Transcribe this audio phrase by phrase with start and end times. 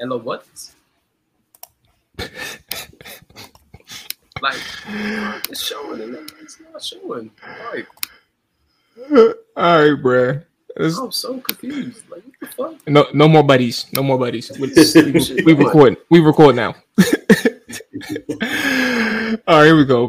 [0.00, 0.46] Hello, what?
[4.40, 4.56] like
[5.50, 7.30] it's showing and then it's not showing.
[7.70, 7.86] Like,
[9.10, 10.40] all right, bro.
[10.78, 12.08] I'm so confused.
[12.10, 12.88] Like, what the fuck?
[12.88, 13.92] No, no more buddies.
[13.92, 14.50] No more buddies.
[14.58, 15.98] We, we, we record.
[16.08, 16.74] We record now.
[19.46, 20.06] all right, here we go,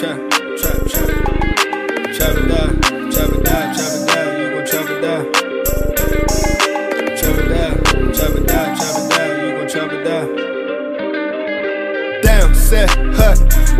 [0.00, 0.26] bro.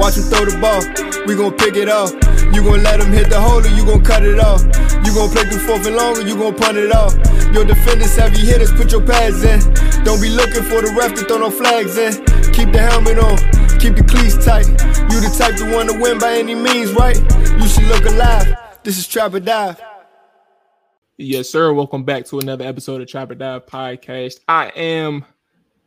[0.06, 0.84] Watch him throw the ball.
[1.26, 2.12] We gon' pick it off.
[2.54, 4.62] You gon' let him hit the hole or you gon' cut it off.
[5.04, 7.16] You gon' play through fourth and long or you gon' punt it off.
[7.52, 9.58] Your defenders, heavy hitters, put your pads in.
[10.04, 12.12] Don't be looking for the ref to throw no flags in.
[12.52, 13.34] Keep the helmet on,
[13.86, 14.66] keep the cleats tight.
[14.66, 17.16] You the type to want to win by any means, right?
[17.16, 18.56] You should look alive.
[18.82, 19.80] This is Trap or Dive.
[21.18, 21.72] Yes, sir.
[21.72, 24.40] Welcome back to another episode of Trap or Dive Podcast.
[24.48, 25.24] I am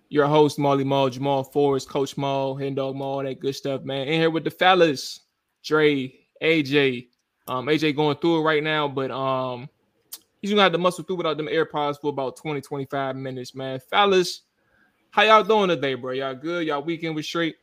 [0.07, 4.07] your host, Molly Mall, Jamal Forrest, Coach Mall, Hen Dog Mall, that good stuff, man.
[4.07, 5.19] In here with the fellas,
[5.61, 7.07] Dre, AJ.
[7.47, 9.67] Um, AJ going through it right now, but um,
[10.41, 13.81] he's gonna have to muscle through without them AirPods for about 20, 25 minutes, man.
[13.89, 14.43] Fellas,
[15.11, 16.13] how y'all doing today, bro?
[16.13, 16.65] Y'all good?
[16.65, 17.55] Y'all weekend was straight?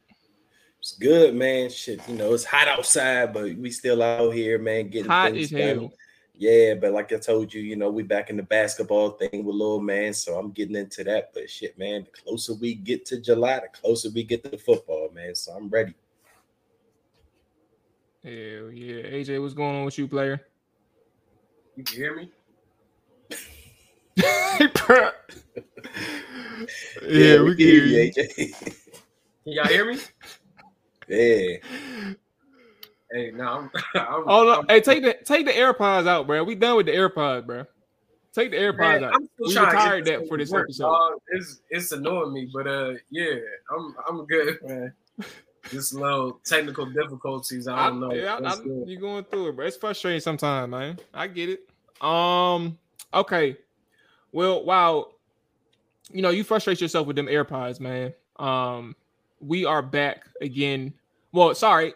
[0.81, 1.71] It's good, man.
[1.71, 5.53] Shit, you know, it's hot outside, but we still out here, man, getting hot things
[5.53, 5.75] as hell.
[5.77, 5.91] Done.
[6.39, 9.57] Yeah, but like I told you, you know, we back in the basketball thing with
[9.57, 11.31] little man, so I'm getting into that.
[11.33, 14.59] But shit, man, the closer we get to July, the closer we get to the
[14.59, 15.35] football, man.
[15.35, 15.95] So I'm ready.
[18.23, 20.43] Hell yeah, AJ, what's going on with you, player?
[21.75, 22.31] You can hear me?
[24.19, 25.11] yeah,
[27.03, 28.35] yeah, we, we can hear you, AJ.
[29.45, 29.99] Can y'all hear me?
[31.09, 31.57] Yeah.
[33.13, 36.43] Hey, no, I'm, I'm, oh no, I'm, hey, take the take the AirPods out, bro.
[36.43, 37.65] We done with the AirPods, bro.
[38.35, 39.23] Take the AirPods man, out.
[39.39, 40.85] we retired that for this work, episode.
[40.85, 41.21] Dog.
[41.29, 43.37] It's it's annoying me, but uh, yeah,
[43.75, 44.93] I'm I'm good, man.
[45.71, 47.67] Just little technical difficulties.
[47.67, 48.13] I don't know.
[48.13, 48.39] Yeah,
[48.87, 49.67] you're going through it, bro.
[49.67, 50.99] It's frustrating sometimes, man.
[51.15, 51.69] I get it.
[52.05, 52.79] Um,
[53.13, 53.57] okay.
[54.33, 55.09] Well, wow.
[56.13, 58.13] You know, you frustrate yourself with them AirPods, man.
[58.39, 58.95] Um,
[59.41, 60.93] we are back again.
[61.33, 61.95] Well, sorry,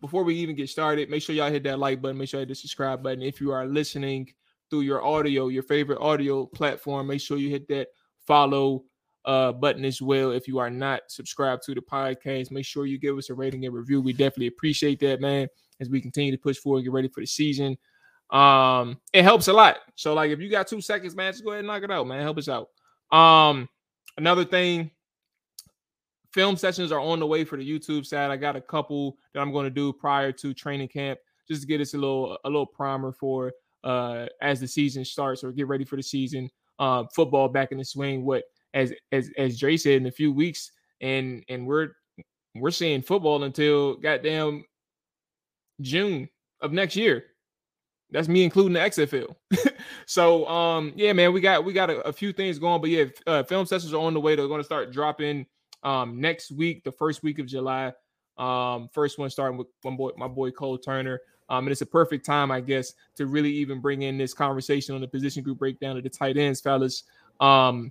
[0.00, 2.18] before we even get started, make sure y'all hit that like button.
[2.18, 3.22] Make sure you hit the subscribe button.
[3.22, 4.32] If you are listening
[4.70, 7.88] through your audio, your favorite audio platform, make sure you hit that
[8.26, 8.84] follow
[9.24, 10.30] uh, button as well.
[10.30, 13.66] If you are not subscribed to the podcast, make sure you give us a rating
[13.66, 14.00] and review.
[14.00, 15.48] We definitely appreciate that, man,
[15.80, 17.76] as we continue to push forward, get ready for the season.
[18.30, 19.78] Um, it helps a lot.
[19.96, 22.06] So, like, if you got two seconds, man, just go ahead and knock it out,
[22.06, 22.22] man.
[22.22, 22.68] Help us out.
[23.16, 23.68] Um,
[24.16, 24.92] another thing
[26.32, 28.30] film sessions are on the way for the YouTube side.
[28.30, 31.18] I got a couple that I'm going to do prior to training camp,
[31.48, 33.52] just to get us a little a little primer for
[33.82, 36.50] uh as the season starts or get ready for the season.
[36.78, 38.24] Uh, football back in the swing.
[38.24, 41.88] What as as as Dre said in a few weeks, and and we're
[42.54, 44.64] we're seeing football until goddamn
[45.80, 46.28] June
[46.60, 47.24] of next year.
[48.12, 49.34] That's me including the XFL.
[50.06, 53.04] so um yeah, man, we got we got a, a few things going, but yeah,
[53.26, 54.34] uh, film sessions are on the way.
[54.34, 55.46] They're going to start dropping
[55.82, 57.92] um, next week, the first week of July.
[58.38, 61.20] Um, first one starting with my boy, my boy Cole Turner.
[61.48, 64.94] Um, and it's a perfect time, I guess, to really even bring in this conversation
[64.94, 67.02] on the position group breakdown of the tight ends, fellas.
[67.40, 67.90] Um,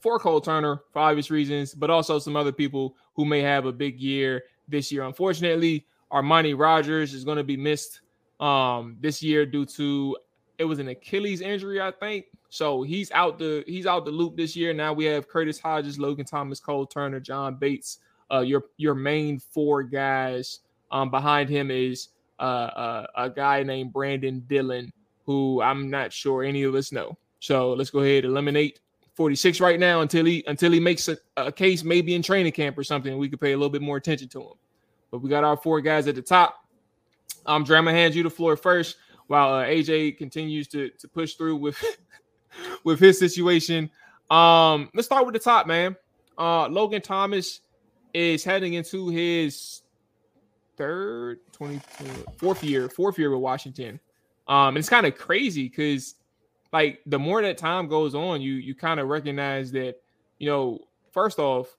[0.00, 3.72] for Cole Turner, for obvious reasons, but also some other people who may have a
[3.72, 5.04] big year this year.
[5.04, 8.00] Unfortunately, Armani Rogers is going to be missed
[8.40, 10.16] um, this year due to
[10.58, 12.26] it was an Achilles injury, I think.
[12.54, 14.72] So he's out the he's out the loop this year.
[14.72, 17.98] Now we have Curtis Hodges, Logan Thomas, Cole Turner, John Bates.
[18.30, 20.60] Uh, your your main four guys.
[20.92, 24.92] Um, behind him is uh, uh, a guy named Brandon Dillon,
[25.26, 27.18] who I'm not sure any of us know.
[27.40, 28.78] So let's go ahead and eliminate
[29.14, 32.78] 46 right now until he until he makes a, a case maybe in training camp
[32.78, 33.18] or something.
[33.18, 34.54] We could pay a little bit more attention to him.
[35.10, 36.64] But we got our four guys at the top.
[37.46, 41.56] Um, Drama hands you the floor first while uh, AJ continues to to push through
[41.56, 41.82] with
[42.84, 43.90] with his situation.
[44.30, 45.96] Um, let's start with the top, man.
[46.38, 47.60] Uh, Logan Thomas
[48.12, 49.82] is heading into his
[50.76, 51.80] third, 20,
[52.36, 54.00] fourth year, fourth year with Washington.
[54.48, 56.16] Um, it's kind of crazy because
[56.72, 59.96] like the more that time goes on, you you kind of recognize that,
[60.38, 60.80] you know,
[61.12, 61.76] first off,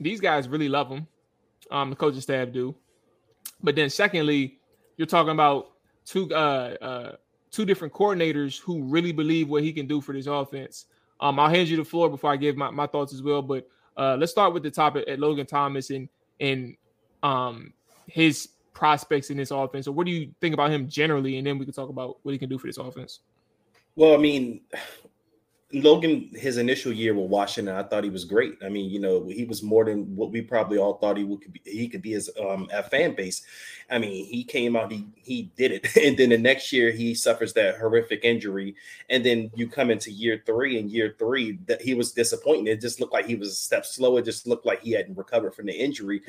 [0.00, 1.06] these guys really love him.
[1.70, 2.74] Um, the coaching staff do.
[3.62, 4.58] But then secondly,
[4.96, 5.70] you're talking about
[6.04, 7.16] two uh uh
[7.58, 10.86] two different coordinators who really believe what he can do for this offense.
[11.20, 13.42] Um, I'll hand you the floor before I give my, my thoughts as well.
[13.42, 16.08] But uh, let's start with the topic at Logan Thomas and
[16.38, 16.76] and
[17.24, 17.72] um
[18.06, 19.86] his prospects in this offense.
[19.86, 21.36] So what do you think about him generally?
[21.38, 23.18] And then we can talk about what he can do for this offense.
[23.96, 24.60] Well, I mean,
[25.74, 28.54] Logan, his initial year with Washington, I thought he was great.
[28.64, 31.40] I mean, you know, he was more than what we probably all thought he would
[31.52, 31.60] be.
[31.66, 33.42] He could be as um, a fan base.
[33.90, 37.14] I mean, he came out, he he did it, and then the next year he
[37.14, 38.76] suffers that horrific injury,
[39.10, 42.66] and then you come into year three, and year three that he was disappointing.
[42.66, 44.16] It just looked like he was a step slow.
[44.16, 46.22] It just looked like he hadn't recovered from the injury.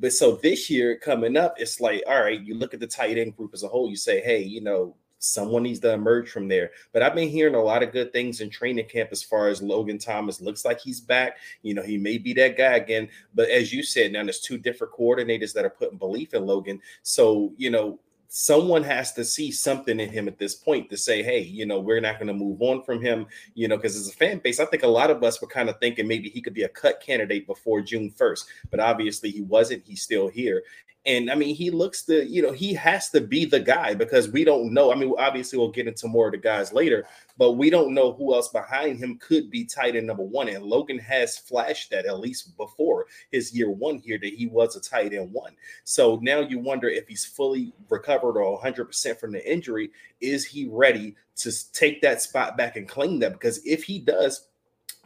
[0.00, 3.16] But so this year coming up, it's like, all right, you look at the tight
[3.16, 3.88] end group as a whole.
[3.88, 6.72] You say, hey, you know, someone needs to emerge from there.
[6.92, 9.62] But I've been hearing a lot of good things in training camp as far as
[9.62, 11.38] Logan Thomas looks like he's back.
[11.62, 13.08] You know, he may be that guy again.
[13.34, 16.80] But as you said, now there's two different coordinators that are putting belief in Logan.
[17.02, 18.00] So, you know,
[18.34, 21.78] someone has to see something in him at this point to say, hey, you know,
[21.78, 24.58] we're not going to move on from him, you know, because as a fan base,
[24.58, 26.68] I think a lot of us were kind of thinking maybe he could be a
[26.68, 29.84] cut candidate before June 1st, but obviously he wasn't.
[29.86, 30.62] He's still here.
[31.04, 34.28] And I mean, he looks to, you know, he has to be the guy because
[34.28, 34.92] we don't know.
[34.92, 37.06] I mean, obviously, we'll get into more of the guys later,
[37.36, 40.48] but we don't know who else behind him could be tight end number one.
[40.48, 44.76] And Logan has flashed that at least before his year one here that he was
[44.76, 45.56] a tight end one.
[45.82, 49.90] So now you wonder if he's fully recovered or 100% from the injury.
[50.20, 53.32] Is he ready to take that spot back and claim that?
[53.32, 54.46] Because if he does,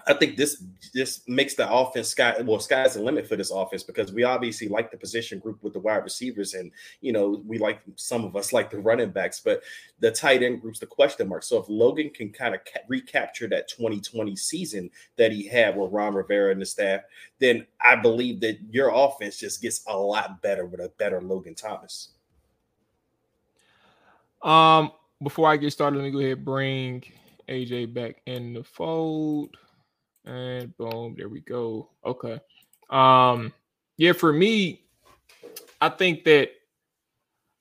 [0.08, 0.62] I think this
[0.94, 4.68] this makes the offense sky well sky's the limit for this offense because we obviously
[4.68, 6.70] like the position group with the wide receivers and
[7.00, 9.62] you know we like some of us like the running backs but
[9.98, 13.48] the tight end groups the question mark so if Logan can kind of ca- recapture
[13.48, 17.00] that 2020 season that he had with Ron Rivera and the staff
[17.40, 21.56] then I believe that your offense just gets a lot better with a better Logan
[21.56, 22.10] Thomas.
[24.42, 27.02] Um before I get started let me go ahead bring
[27.48, 29.56] AJ back in the fold.
[30.26, 31.90] And boom, there we go.
[32.04, 32.40] Okay.
[32.90, 33.52] Um,
[33.96, 34.82] yeah, for me,
[35.80, 36.50] I think that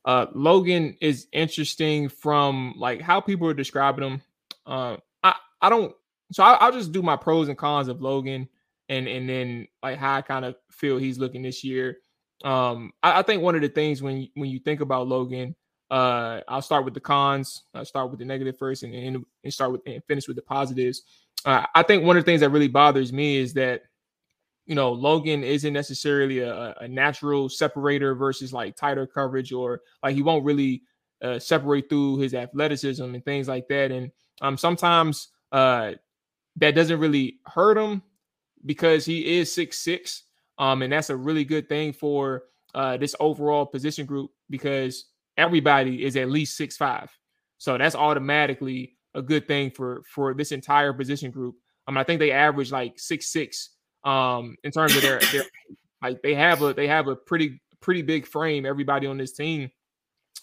[0.05, 4.21] uh Logan is interesting from like how people are describing him.
[4.65, 5.95] Uh, I I don't
[6.31, 8.49] so I, will just do my pros and cons of Logan
[8.89, 11.97] and and then like how I kind of feel he's looking this year.
[12.43, 15.55] Um, I, I, think one of the things when when you think about Logan,
[15.91, 17.63] uh, I'll start with the cons.
[17.73, 20.41] I'll start with the negative first, and and, and start with and finish with the
[20.41, 21.03] positives.
[21.45, 23.83] Uh, I think one of the things that really bothers me is that
[24.65, 30.15] you know Logan isn't necessarily a, a natural separator versus like tighter coverage or like
[30.15, 30.81] he won't really
[31.21, 33.91] uh, separate through his athleticism and things like that.
[33.91, 34.11] And
[34.41, 35.93] um, sometimes uh,
[36.57, 38.01] that doesn't really hurt him
[38.65, 40.23] because he is six six,
[40.57, 45.05] um, and that's a really good thing for uh, this overall position group because
[45.37, 47.11] everybody is at least six five.
[47.57, 51.55] So that's automatically a good thing for for this entire position group.
[51.87, 53.71] I mean, I think they average like six six
[54.03, 55.43] um in terms of their their
[56.01, 58.65] like they have a they have a pretty pretty big frame.
[58.65, 59.69] Everybody on this team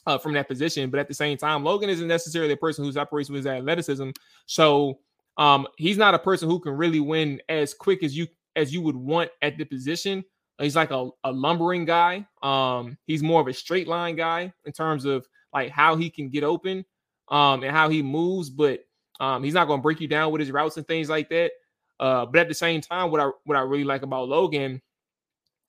[0.06, 2.98] uh, from that position, but at the same time, Logan isn't necessarily a person who
[2.98, 4.10] operates with his athleticism.
[4.46, 5.00] So
[5.38, 8.82] um he's not a person who can really win as quick as you as you
[8.82, 10.24] would want at the position.
[10.62, 12.26] He's like a, a lumbering guy.
[12.42, 16.28] Um, he's more of a straight line guy in terms of like how he can
[16.28, 16.84] get open
[17.28, 18.84] um, and how he moves, but
[19.20, 21.52] um, he's not going to break you down with his routes and things like that.
[22.00, 24.80] Uh, but at the same time, what I what I really like about Logan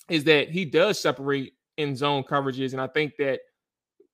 [0.09, 3.41] is that he does separate in zone coverages, and I think that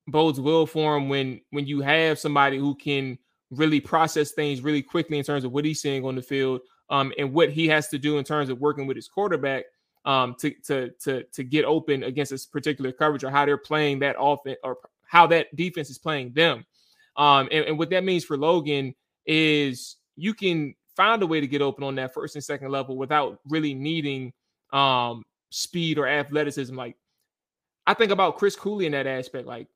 [0.07, 3.17] bodes well for him when when you have somebody who can
[3.51, 7.13] really process things really quickly in terms of what he's seeing on the field um,
[7.17, 9.65] and what he has to do in terms of working with his quarterback
[10.05, 13.99] um, to to to to get open against this particular coverage or how they're playing
[13.99, 16.65] that offense or how that defense is playing them.
[17.17, 21.47] Um, and, and what that means for Logan is you can find a way to
[21.47, 24.33] get open on that first and second level without really needing
[24.71, 26.75] um speed or athleticism.
[26.75, 26.95] Like
[27.87, 29.47] I think about Chris Cooley in that aspect.
[29.47, 29.67] Like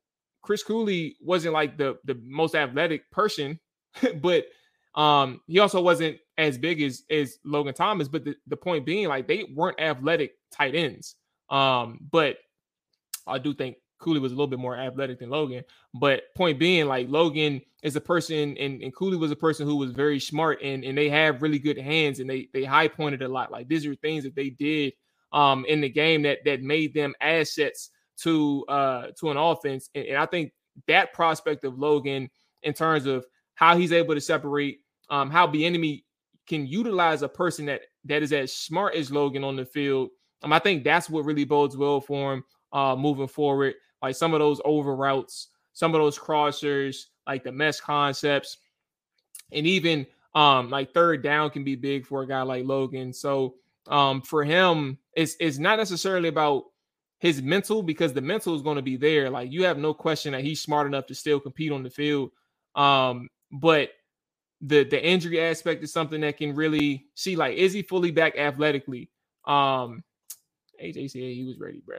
[0.42, 3.58] Chris Cooley wasn't like the the most athletic person,
[4.20, 4.46] but
[4.94, 8.08] um he also wasn't as big as as Logan Thomas.
[8.08, 11.16] But the, the point being, like they weren't athletic tight ends.
[11.50, 12.38] Um, but
[13.26, 15.64] I do think Cooley was a little bit more athletic than Logan.
[15.94, 19.76] But point being, like Logan is a person, and, and Cooley was a person who
[19.76, 23.22] was very smart, and and they have really good hands, and they they high pointed
[23.22, 23.50] a lot.
[23.50, 24.92] Like these are things that they did
[25.32, 30.06] um in the game that that made them assets to uh to an offense, and,
[30.06, 30.52] and I think
[30.86, 32.28] that prospect of Logan
[32.62, 33.24] in terms of
[33.54, 36.02] how he's able to separate, um, how Bieniemy
[36.46, 40.10] can utilize a person that that is as smart as Logan on the field.
[40.42, 43.74] Um, I think that's what really bodes well for him uh, moving forward.
[44.02, 48.58] Like some of those over routes, some of those crossers, like the mesh concepts,
[49.52, 53.12] and even um like third down can be big for a guy like Logan.
[53.12, 53.54] So
[53.86, 56.64] um for him, it's it's not necessarily about
[57.24, 59.30] his mental because the mental is going to be there.
[59.30, 62.32] Like you have no question that he's smart enough to still compete on the field.
[62.74, 63.90] Um, but
[64.66, 68.36] the the injury aspect is something that can really see like is he fully back
[68.36, 69.10] athletically?
[69.46, 70.02] Um,
[70.82, 71.98] AJ said he was ready, bro.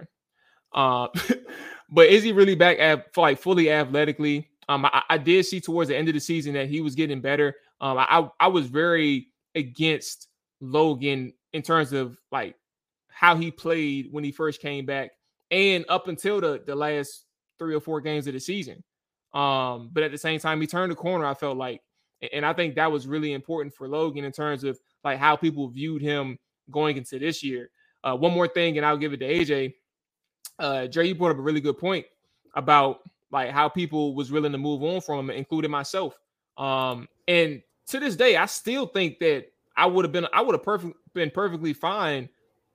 [0.73, 1.07] Uh,
[1.89, 4.49] but is he really back at like fully athletically?
[4.67, 7.21] Um, I, I, did see towards the end of the season that he was getting
[7.21, 7.55] better.
[7.79, 10.27] Um, I I was very against
[10.59, 12.55] Logan in terms of like
[13.09, 15.11] how he played when he first came back
[15.51, 17.25] and up until the the last
[17.59, 18.83] three or four games of the season.
[19.33, 21.25] Um, but at the same time, he turned the corner.
[21.25, 21.81] I felt like,
[22.33, 25.67] and I think that was really important for Logan in terms of like how people
[25.69, 26.37] viewed him
[26.71, 27.69] going into this year.
[28.03, 29.73] Uh, one more thing, and I'll give it to AJ.
[30.59, 32.05] Uh, Dre, you brought up a really good point
[32.55, 32.99] about
[33.31, 36.17] like how people was willing to move on from him, including myself.
[36.57, 40.53] Um, and to this day, I still think that I would have been I would
[40.53, 42.29] have perfect been perfectly fine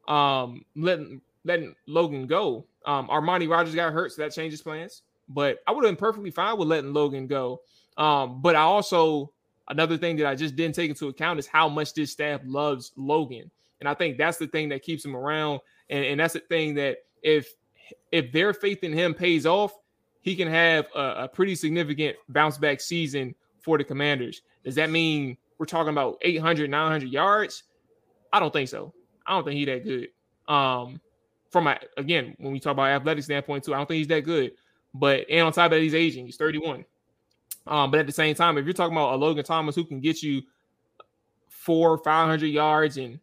[0.09, 2.67] um letting letting Logan go.
[2.85, 5.03] Um Armani Rogers got hurt, so that changes plans.
[5.29, 7.61] But I would have been perfectly fine with letting Logan go.
[7.97, 9.33] Um, but I also
[9.69, 12.93] another thing that I just didn't take into account is how much this staff loves
[12.97, 13.51] Logan.
[13.81, 15.61] And I think that's the thing that keeps him around.
[15.89, 17.55] And, and that's the thing that if
[18.13, 19.73] if their faith in him pays off,
[20.21, 24.43] he can have a, a pretty significant bounce back season for the commanders.
[24.65, 27.65] Does that mean we're talking about 800, 900 yards?
[28.33, 28.93] I don't think so.
[29.27, 30.09] I don't think he's that good.
[30.53, 31.01] Um,
[31.51, 34.25] from a, again, when we talk about athletic standpoint too, I don't think he's that
[34.25, 34.53] good.
[34.95, 36.27] But and on top of that, he's aging.
[36.27, 36.85] He's 31.
[37.67, 40.01] Um, but at the same time, if you're talking about a Logan Thomas who can
[40.01, 40.43] get you
[41.49, 43.21] four, five hundred yards and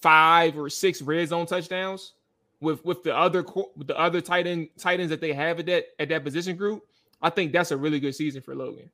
[0.00, 2.12] five or six red zone touchdowns
[2.60, 3.44] with with the other
[3.76, 6.56] with the other tight end tight ends that they have at that at that position
[6.56, 6.84] group,
[7.22, 8.90] I think that's a really good season for Logan.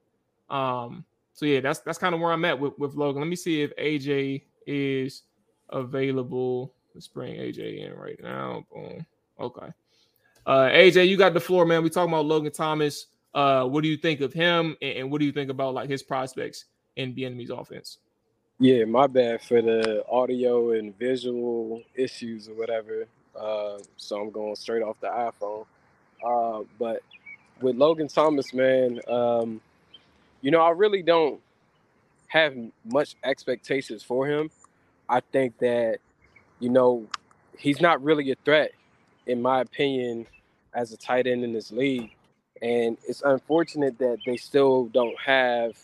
[0.50, 3.22] Um, so yeah, that's that's kind of where I'm at with, with Logan.
[3.22, 5.22] Let me see if AJ is
[5.70, 6.74] available.
[6.94, 8.64] Let's bring AJ in right now.
[8.72, 9.04] Boom.
[9.40, 9.72] Okay.
[10.46, 11.82] Uh, AJ, you got the floor, man.
[11.82, 13.06] We talking about Logan Thomas.
[13.34, 15.88] Uh, what do you think of him, and, and what do you think about like
[15.88, 17.98] his prospects in Bieniemy's offense?
[18.60, 23.06] Yeah, my bad for the audio and visual issues or whatever.
[23.34, 25.66] Uh, so I'm going straight off the iPhone.
[26.24, 27.00] Uh, but
[27.60, 29.60] with Logan Thomas, man, um,
[30.40, 31.40] you know, I really don't
[32.28, 34.50] have much expectations for him.
[35.08, 35.98] I think that,
[36.60, 37.06] you know,
[37.58, 38.72] he's not really a threat,
[39.26, 40.26] in my opinion,
[40.74, 42.10] as a tight end in this league.
[42.62, 45.76] And it's unfortunate that they still don't have,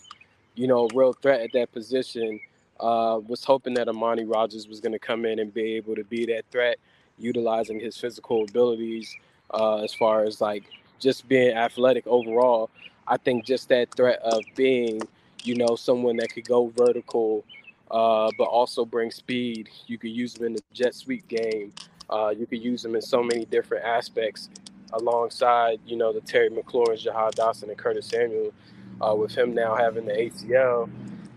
[0.55, 2.39] you know, a real threat at that position.
[2.79, 6.03] Uh, was hoping that Armani Rogers was going to come in and be able to
[6.03, 6.77] be that threat,
[7.19, 9.15] utilizing his physical abilities
[9.53, 10.63] uh, as far as like
[10.99, 12.69] just being athletic overall.
[13.07, 15.01] I think just that threat of being,
[15.43, 17.43] you know, someone that could go vertical,
[17.91, 19.69] uh, but also bring speed.
[19.85, 21.73] You could use them in the jet sweep game.
[22.11, 24.49] Uh, you could use them in so many different aspects
[24.93, 28.53] alongside, you know, the Terry McLaurin, Jahan Dotson, and Curtis Samuel.
[29.01, 30.87] Uh, with him now having the ACL,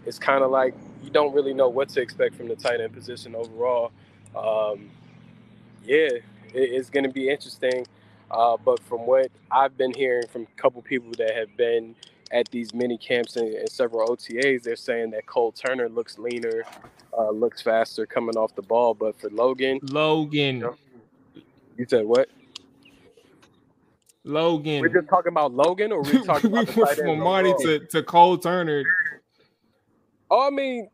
[0.04, 2.92] it's kind of like you don't really know what to expect from the tight end
[2.92, 3.90] position overall.
[4.36, 4.90] Um,
[5.82, 7.86] yeah, it, it's going to be interesting.
[8.30, 11.94] Uh, but from what I've been hearing from a couple people that have been
[12.30, 16.64] at these mini camps and, and several OTAs, they're saying that Cole Turner looks leaner,
[17.16, 18.94] uh, looks faster coming off the ball.
[18.94, 20.76] But for Logan, Logan, you, know,
[21.76, 22.28] you said what?
[24.24, 24.80] Logan.
[24.80, 28.02] We're just talking about Logan, or we talking we about went from Marty to, to
[28.02, 28.82] Cole Turner.
[30.30, 30.88] Oh, I mean,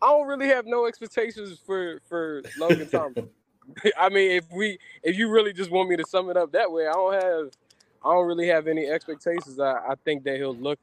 [0.00, 3.24] I don't really have no expectations for for Logan Thomas.
[3.98, 6.70] I mean, if we if you really just want me to sum it up that
[6.70, 7.50] way, I don't have
[8.06, 9.58] I don't really have any expectations.
[9.58, 10.78] I, I think that he'll look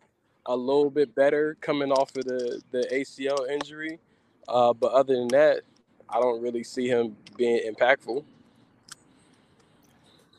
[0.46, 4.00] a little bit better coming off of the the ACL injury.
[4.48, 5.62] Uh, but other than that,
[6.10, 8.26] I don't really see him being impactful.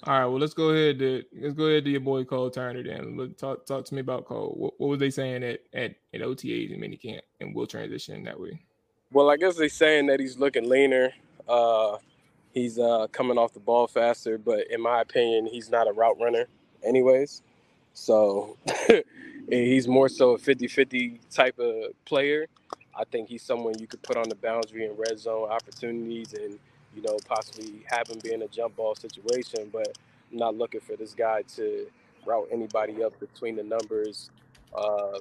[0.06, 2.82] All right, well let's go ahead to let's go ahead to your boy Cole Turner
[2.82, 3.16] then.
[3.16, 4.52] Look, talk talk to me about Cole.
[4.54, 8.38] What, what was they saying at at, at OTAs and minicamp, and we'll transition that
[8.38, 8.60] way.
[9.10, 11.12] Well, I guess they're saying that he's looking leaner.
[11.48, 11.96] Uh,
[12.52, 16.20] he's uh, coming off the ball faster, but in my opinion, he's not a route
[16.20, 16.46] runner,
[16.86, 17.42] anyways.
[17.94, 18.56] So
[19.50, 22.46] he's more so a 50 50 type of player.
[22.96, 26.58] I think he's someone you could put on the boundary and red zone opportunities and,
[26.94, 29.70] you know, possibly have him be in a jump ball situation.
[29.72, 29.96] But
[30.32, 31.86] I'm not looking for this guy to
[32.26, 34.30] route anybody up between the numbers,
[34.76, 35.20] um,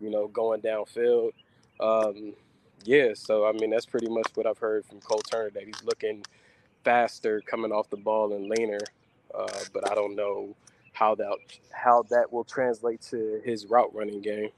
[0.00, 1.32] you know, going downfield.
[1.80, 2.34] Um,
[2.84, 5.82] yeah, so I mean, that's pretty much what I've heard from Cole Turner that he's
[5.84, 6.24] looking
[6.84, 8.80] faster coming off the ball and leaner.
[9.34, 10.54] Uh, but I don't know
[10.92, 11.36] how that
[11.70, 14.50] how that will translate to his route running game.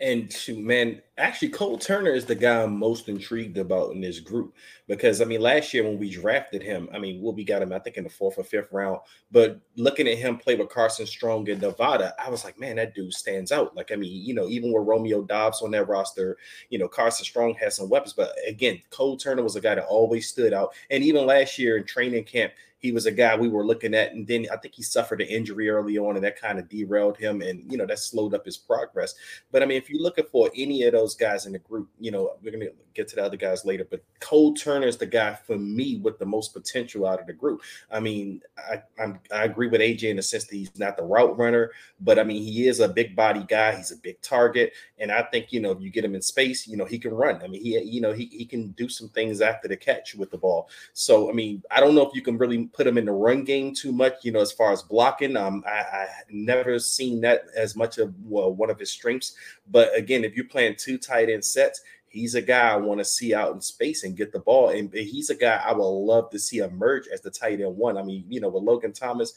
[0.00, 4.20] And shoot, man, actually, Cole Turner is the guy I'm most intrigued about in this
[4.20, 4.54] group
[4.88, 7.72] because I mean, last year when we drafted him, I mean, well, we got him,
[7.72, 8.98] I think, in the fourth or fifth round.
[9.30, 12.94] But looking at him play with Carson Strong in Nevada, I was like, man, that
[12.94, 13.76] dude stands out.
[13.76, 16.38] Like, I mean, you know, even with Romeo Doubs on that roster,
[16.70, 18.12] you know, Carson Strong has some weapons.
[18.12, 20.74] But again, Cole Turner was a guy that always stood out.
[20.90, 24.12] And even last year in training camp, he was a guy we were looking at,
[24.12, 27.18] and then I think he suffered an injury early on, and that kind of derailed
[27.18, 29.14] him, and you know that slowed up his progress.
[29.52, 32.10] But I mean, if you're looking for any of those guys in the group, you
[32.10, 35.34] know we're gonna get to the other guys later, but Cole Turner is the guy
[35.34, 37.62] for me with the most potential out of the group.
[37.90, 41.04] I mean, I I'm, i agree with AJ in the sense that he's not the
[41.04, 41.70] route runner,
[42.00, 43.76] but I mean he is a big body guy.
[43.76, 46.66] He's a big target, and I think you know if you get him in space,
[46.66, 47.42] you know he can run.
[47.42, 50.30] I mean he you know he he can do some things after the catch with
[50.30, 50.68] the ball.
[50.92, 53.44] So I mean I don't know if you can really put him in the run
[53.44, 55.36] game too much, you know, as far as blocking.
[55.36, 59.34] Um, I, I never seen that as much of well, one of his strengths.
[59.70, 63.04] But again, if you're playing two tight end sets, he's a guy I want to
[63.04, 64.68] see out in space and get the ball.
[64.68, 67.96] And he's a guy I would love to see emerge as the tight end one.
[67.96, 69.32] I mean, you know, with Logan Thomas,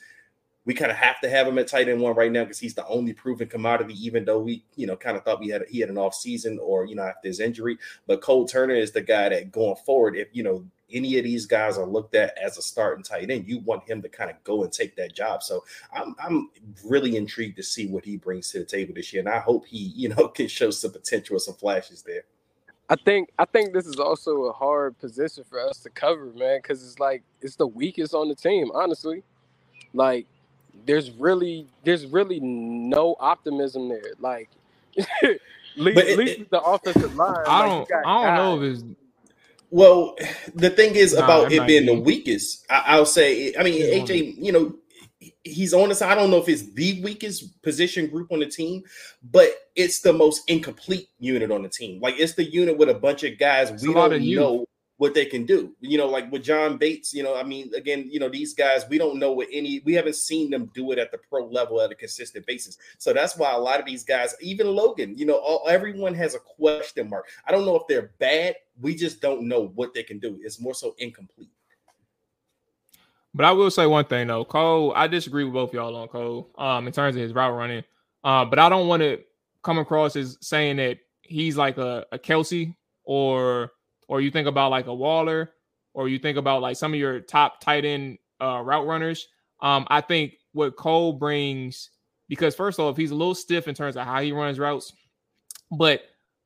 [0.65, 2.73] we kind of have to have him at tight end one right now because he's
[2.73, 5.79] the only proven commodity, even though we, you know, kind of thought we had he
[5.79, 7.77] had an off season or you know after his injury.
[8.07, 11.45] But Cole Turner is the guy that going forward, if you know any of these
[11.45, 14.41] guys are looked at as a starting tight end, you want him to kind of
[14.43, 15.43] go and take that job.
[15.43, 16.49] So I'm I'm
[16.85, 19.65] really intrigued to see what he brings to the table this year, and I hope
[19.65, 22.23] he you know can show some potential, some flashes there.
[22.89, 26.59] I think I think this is also a hard position for us to cover, man,
[26.61, 29.23] because it's like it's the weakest on the team, honestly.
[29.93, 30.27] Like
[30.85, 34.13] there's really there's really no optimism there.
[34.19, 34.49] Like
[34.97, 35.39] at
[35.77, 37.43] least, at least the offensive line.
[37.47, 38.83] I don't I don't know if it's
[39.73, 40.15] well,
[40.53, 41.95] the thing is nah, about it being be.
[41.95, 42.63] the weakest.
[42.69, 44.75] I, will say, I mean, AJ, you know,
[45.43, 46.11] he's on the side.
[46.11, 48.83] I don't know if it's the weakest position group on the team,
[49.31, 52.01] but it's the most incomplete unit on the team.
[52.01, 54.65] Like it's the unit with a bunch of guys it's we don't know
[54.97, 55.75] what they can do.
[55.81, 58.85] You know, like with John Bates, you know, I mean, again, you know, these guys,
[58.89, 61.81] we don't know what any, we haven't seen them do it at the pro level
[61.81, 62.77] at a consistent basis.
[62.99, 66.35] So that's why a lot of these guys, even Logan, you know, all, everyone has
[66.35, 67.27] a question mark.
[67.45, 68.55] I don't know if they're bad.
[68.81, 70.39] We just don't know what they can do.
[70.41, 71.49] It's more so incomplete.
[73.33, 74.93] But I will say one thing though, Cole.
[74.95, 77.83] I disagree with both y'all on Cole, um, in terms of his route running.
[78.23, 79.19] Uh, but I don't want to
[79.63, 83.71] come across as saying that he's like a, a Kelce or
[84.07, 85.53] or you think about like a Waller,
[85.93, 89.27] or you think about like some of your top tight end uh, route runners.
[89.61, 91.89] Um, I think what Cole brings,
[92.27, 94.59] because first of all, if he's a little stiff in terms of how he runs
[94.59, 94.93] routes,
[95.71, 96.01] but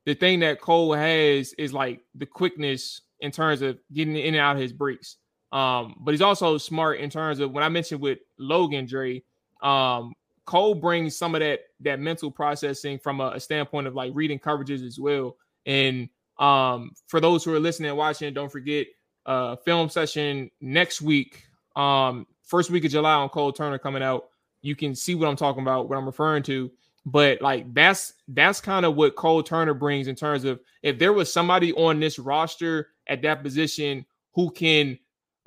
[0.06, 4.36] the thing that Cole has is like the quickness in terms of getting in and
[4.36, 5.16] out of his breaks.
[5.52, 9.22] Um, but he's also smart in terms of when I mentioned with Logan Dre,
[9.62, 14.12] um, Cole brings some of that that mental processing from a, a standpoint of like
[14.14, 15.36] reading coverages as well.
[15.66, 16.08] And
[16.38, 18.86] um, for those who are listening and watching, don't forget
[19.26, 21.44] uh film session next week.
[21.76, 24.28] Um, first week of July on Cole Turner coming out.
[24.62, 26.70] You can see what I'm talking about, what I'm referring to.
[27.04, 31.12] But like that's that's kind of what Cole Turner brings in terms of if there
[31.12, 34.98] was somebody on this roster at that position who can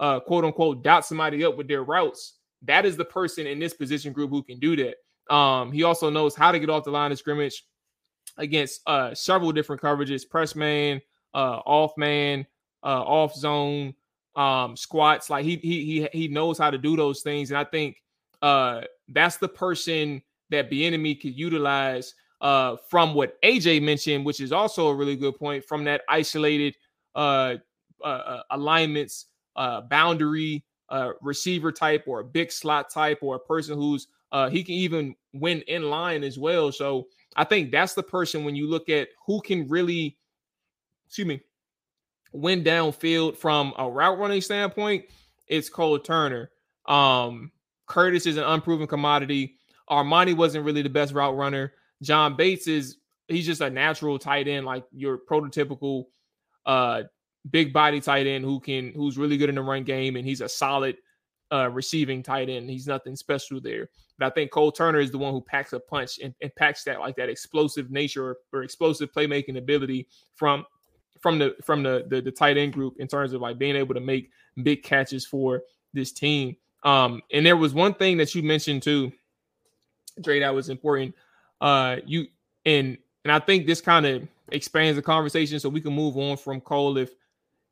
[0.02, 2.34] uh quote unquote dot somebody up with their routes,
[2.64, 5.34] that is the person in this position group who can do that.
[5.34, 7.64] Um, he also knows how to get off the line of scrimmage
[8.38, 11.02] against uh, several different coverages: press man,
[11.34, 12.46] uh, off man,
[12.84, 13.94] uh, off zone,
[14.36, 15.30] um, squats.
[15.30, 17.98] Like he he he he knows how to do those things, and I think
[18.42, 24.52] uh, that's the person that Bieniemy could utilize uh, from what AJ mentioned, which is
[24.52, 26.76] also a really good point from that isolated
[27.16, 27.56] uh,
[28.04, 33.40] uh, uh alignments, uh, boundary uh, receiver type, or a big slot type, or a
[33.40, 36.72] person who's uh, he can even win in line as well.
[36.72, 40.18] So I think that's the person when you look at who can really,
[41.06, 41.42] excuse me,
[42.34, 45.06] win downfield from a route running standpoint,
[45.48, 46.50] it's Cole Turner.
[46.86, 47.52] Um,
[47.88, 49.58] Curtis is an unproven commodity.
[49.90, 51.74] Armani wasn't really the best route runner.
[52.02, 56.06] John Bates is he's just a natural tight end, like your prototypical
[56.66, 57.04] uh
[57.50, 60.42] big body tight end who can who's really good in the run game and he's
[60.42, 60.96] a solid
[61.52, 62.70] uh receiving tight end.
[62.70, 63.90] He's nothing special there.
[64.18, 66.84] But I think Cole Turner is the one who packs a punch and, and packs
[66.84, 70.66] that like that explosive nature or, or, explosive playmaking ability from
[71.20, 73.96] from the from the, the the tight end group in terms of like being able
[73.96, 74.30] to make
[74.62, 76.56] big catches for this team.
[76.84, 79.12] Um, and there was one thing that you mentioned too,
[80.22, 81.16] Dre, that was important.
[81.60, 82.28] Uh, you
[82.66, 86.38] and and I think this kind of expands the conversation so we can move on
[86.38, 87.12] from Cole if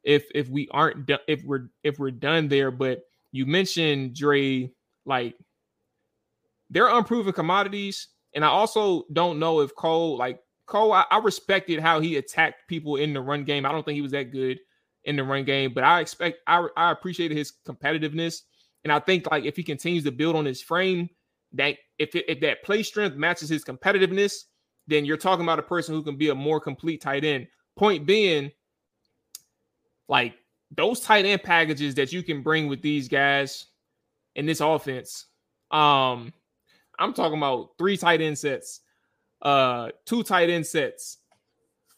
[0.03, 2.71] if if we aren't if we're if we're done there.
[2.71, 4.71] But you mentioned Dre
[5.05, 5.35] like
[6.69, 8.07] they're unproven commodities.
[8.33, 12.67] And I also don't know if Cole, like Cole, I, I, respected how he attacked
[12.67, 13.65] people in the run game.
[13.65, 14.59] I don't think he was that good
[15.05, 18.41] in the run game, but I expect I, I appreciated his competitiveness.
[18.83, 21.09] And I think like if he continues to build on his frame,
[21.53, 24.43] that if it, if that play strength matches his competitiveness,
[24.87, 27.47] then you're talking about a person who can be a more complete tight end.
[27.75, 28.51] Point being,
[30.09, 30.33] like
[30.75, 33.67] those tight end packages that you can bring with these guys
[34.35, 35.27] in this offense.
[35.71, 36.33] Um,
[36.97, 38.81] I'm talking about three tight end sets,
[39.41, 41.19] uh, two tight end sets,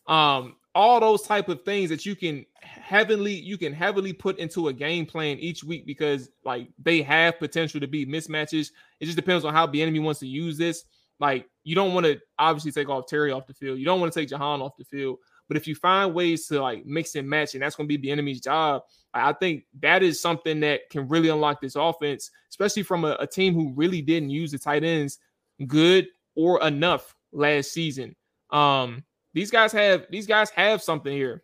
[0.07, 4.67] um, all those type of things that you can heavily you can heavily put into
[4.67, 8.69] a game plan each week because like they have potential to be mismatches.
[8.99, 10.83] It just depends on how Bieniemy wants to use this.
[11.19, 13.79] Like you don't want to obviously take off Terry off the field.
[13.79, 15.17] You don't want to take Jahan off the field.
[15.51, 18.07] But if you find ways to like mix and match, and that's going to be
[18.07, 18.83] Bieniemy's job,
[19.13, 23.27] I think that is something that can really unlock this offense, especially from a, a
[23.27, 25.19] team who really didn't use the tight ends
[25.67, 28.15] good or enough last season.
[28.51, 31.43] Um, these guys have these guys have something here,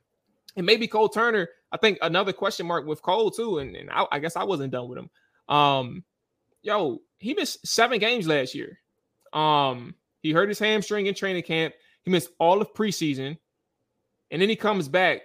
[0.56, 1.50] and maybe Cole Turner.
[1.74, 4.72] I think another question mark with Cole too, and, and I, I guess I wasn't
[4.72, 5.10] done with him.
[5.54, 6.06] Um,
[6.62, 8.80] yo, he missed seven games last year.
[9.34, 11.74] Um, he hurt his hamstring in training camp.
[12.04, 13.38] He missed all of preseason
[14.32, 15.22] and then he comes back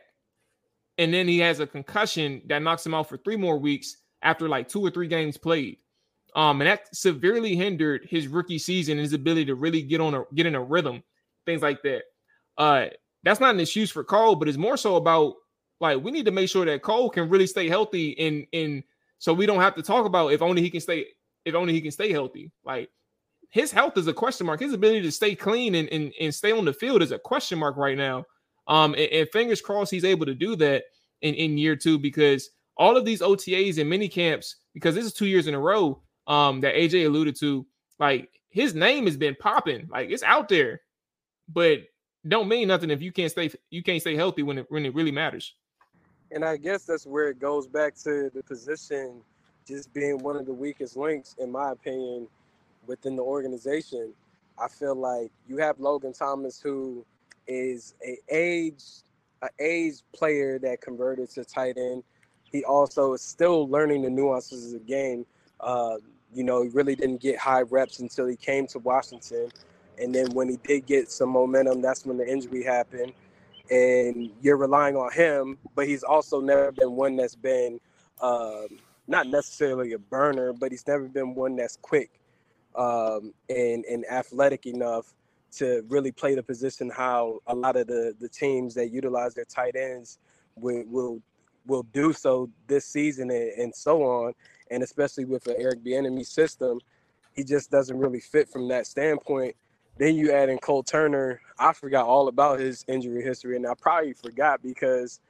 [0.98, 4.48] and then he has a concussion that knocks him out for three more weeks after
[4.48, 5.78] like two or three games played.
[6.34, 10.14] Um, and that severely hindered his rookie season and his ability to really get on
[10.14, 11.02] a get in a rhythm,
[11.44, 12.04] things like that.
[12.56, 12.86] Uh,
[13.22, 15.34] that's not an excuse for Cole, but it's more so about
[15.80, 18.82] like we need to make sure that Cole can really stay healthy in in
[19.18, 21.06] so we don't have to talk about if only he can stay
[21.44, 22.50] if only he can stay healthy.
[22.64, 22.88] Like
[23.50, 24.60] his health is a question mark.
[24.60, 27.58] His ability to stay clean and, and, and stay on the field is a question
[27.58, 28.24] mark right now.
[28.66, 30.84] Um, and, and, fingers crossed he's able to do that
[31.20, 35.12] in, in year two because all of these OTAs and mini camps, because this is
[35.12, 37.66] two years in a row, um, that AJ alluded to,
[37.98, 40.80] like his name has been popping, like it's out there,
[41.48, 41.80] but
[42.28, 44.94] don't mean nothing if you can't stay you can't stay healthy when it when it
[44.94, 45.54] really matters.
[46.30, 49.20] And I guess that's where it goes back to the position
[49.66, 52.26] just being one of the weakest links, in my opinion,
[52.86, 54.12] within the organization.
[54.58, 57.04] I feel like you have Logan Thomas who
[57.46, 58.82] is a age
[59.42, 62.04] a age player that converted to tight end.
[62.44, 65.26] He also is still learning the nuances of the game.
[65.60, 65.96] Uh,
[66.34, 69.48] you know, he really didn't get high reps until he came to Washington.
[69.98, 73.12] And then when he did get some momentum, that's when the injury happened.
[73.70, 77.80] And you're relying on him, but he's also never been one that's been
[78.20, 78.66] um,
[79.08, 82.10] not necessarily a burner, but he's never been one that's quick
[82.74, 85.12] um, and, and athletic enough
[85.52, 89.44] to really play the position how a lot of the the teams that utilize their
[89.44, 90.18] tight ends
[90.56, 91.22] will will,
[91.66, 94.32] will do so this season and, and so on.
[94.70, 96.80] And especially with the Eric Bieniemy system,
[97.34, 99.54] he just doesn't really fit from that standpoint.
[99.98, 101.40] Then you add in Cole Turner.
[101.58, 105.20] I forgot all about his injury history, and I probably forgot because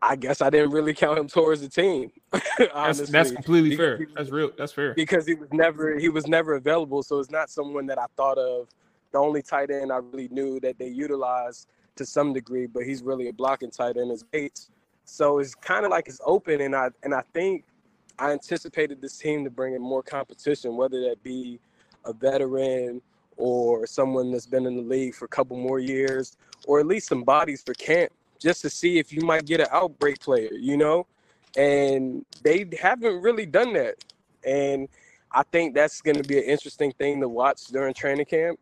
[0.00, 2.12] I guess I didn't really count him towards the team.
[2.58, 4.06] that's, that's, completely fair.
[4.14, 4.50] that's real.
[4.56, 4.94] That's fair.
[4.94, 8.38] Because he was never he was never available, so it's not someone that I thought
[8.38, 8.68] of
[9.12, 13.02] the only tight end I really knew that they utilized to some degree, but he's
[13.02, 14.70] really a blocking tight end is Bates.
[15.04, 17.64] So it's kind of like it's open, and I and I think
[18.18, 21.58] I anticipated this team to bring in more competition, whether that be
[22.04, 23.00] a veteran
[23.36, 27.08] or someone that's been in the league for a couple more years, or at least
[27.08, 30.76] some bodies for camp, just to see if you might get an outbreak player, you
[30.76, 31.06] know.
[31.56, 33.94] And they haven't really done that,
[34.44, 34.88] and
[35.32, 38.58] I think that's going to be an interesting thing to watch during training camp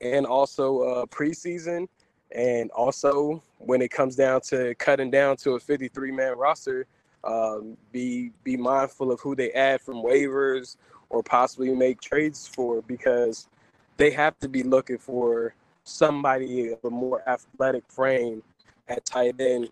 [0.00, 1.88] and also uh, preseason.
[2.34, 6.86] And also, when it comes down to cutting down to a 53 man roster,
[7.24, 10.76] um, be be mindful of who they add from waivers
[11.08, 13.48] or possibly make trades for because
[13.96, 15.54] they have to be looking for
[15.84, 18.42] somebody of a more athletic frame
[18.88, 19.68] at tight end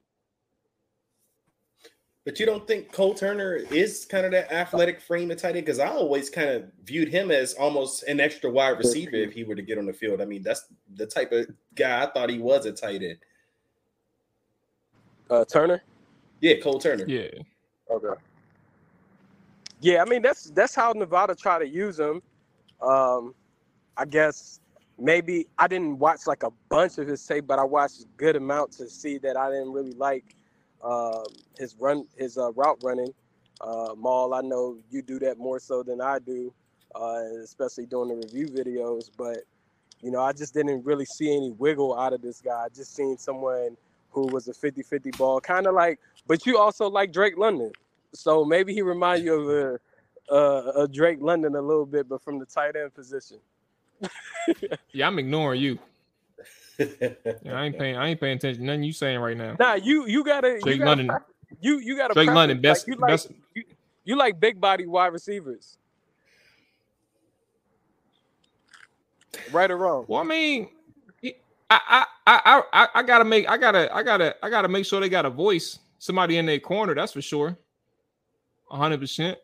[2.24, 5.66] but you don't think Cole Turner is kind of that athletic frame of tight end?
[5.66, 9.44] Because I always kind of viewed him as almost an extra wide receiver if he
[9.44, 10.22] were to get on the field.
[10.22, 13.18] I mean, that's the type of guy I thought he was a tight end.
[15.28, 15.82] Uh, Turner.
[16.40, 17.04] Yeah, Cole Turner.
[17.06, 17.28] Yeah.
[17.90, 18.20] Okay.
[19.80, 22.22] Yeah, I mean that's that's how Nevada tried to use him.
[22.80, 23.34] Um,
[23.98, 24.60] I guess
[24.98, 28.37] maybe I didn't watch like a bunch of his tape, but I watched a good
[28.37, 30.37] amount to see that I didn't really like
[30.85, 31.25] um,
[31.59, 33.12] his run, his uh, route running.
[33.61, 36.53] Uh, Maul, I know you do that more so than I do,
[36.94, 39.11] uh, especially doing the review videos.
[39.16, 39.38] But
[40.03, 42.64] you know, I just didn't really see any wiggle out of this guy.
[42.64, 43.77] I just seen someone
[44.11, 45.99] who was a 50-50 ball, kind of like.
[46.27, 47.73] But you also like Drake London,
[48.12, 49.81] so maybe he remind you of a
[50.31, 53.38] uh, a Drake London a little bit, but from the tight end position.
[54.92, 55.79] Yeah, I'm ignoring you.
[56.78, 57.96] Yeah, I ain't paying.
[57.96, 59.56] I ain't paying attention to nothing you saying right now.
[59.58, 61.16] Nah, you you gotta Drake you gotta London.
[61.60, 63.64] you you gotta Drake London, like, best- you like best- you,
[64.04, 65.76] you like big body wide receivers.
[69.52, 70.04] Right or wrong?
[70.08, 70.68] Well, I mean,
[71.70, 75.00] I, I, I, I, I gotta make, I gotta, I gotta, I gotta make sure
[75.00, 76.94] they got a voice, somebody in their corner.
[76.94, 77.56] That's for sure,
[78.70, 79.38] hundred percent.